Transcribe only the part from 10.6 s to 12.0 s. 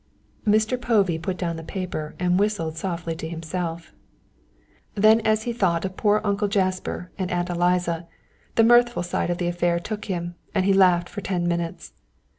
he laughed for ten minutes.